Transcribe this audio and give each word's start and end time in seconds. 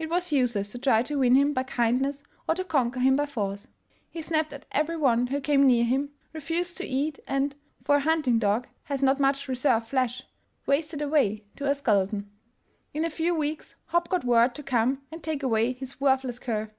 It 0.00 0.10
was 0.10 0.32
useless 0.32 0.72
to 0.72 0.80
try 0.80 1.04
to 1.04 1.16
win 1.20 1.36
him 1.36 1.52
by 1.52 1.62
kindness 1.62 2.24
or 2.48 2.56
to 2.56 2.64
conquer 2.64 2.98
him 2.98 3.14
by 3.14 3.26
force. 3.26 3.68
He 4.10 4.20
snapped 4.20 4.52
at 4.52 4.66
every 4.72 4.96
one 4.96 5.28
who 5.28 5.40
came 5.40 5.64
near 5.64 5.84
him, 5.84 6.10
refused 6.32 6.76
to 6.78 6.84
eat, 6.88 7.20
and 7.24 7.54
(for 7.84 7.94
a 7.98 8.00
hunting 8.00 8.40
dog 8.40 8.66
has 8.82 9.00
not 9.00 9.20
much 9.20 9.46
reserve 9.46 9.86
flesh) 9.86 10.24
wasted 10.66 11.00
away 11.00 11.44
to 11.54 11.70
a 11.70 11.76
skeleton. 11.76 12.28
In 12.92 13.04
a 13.04 13.10
few 13.10 13.32
weeks 13.32 13.76
Hopp 13.84 14.08
got 14.08 14.24
word 14.24 14.56
to 14.56 14.64
come 14.64 15.02
and 15.12 15.22
take 15.22 15.44
away 15.44 15.72
his 15.74 16.00
worthless 16.00 16.40
cur. 16.40 16.72